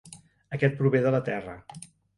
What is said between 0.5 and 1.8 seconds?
Aquest prové de la terra.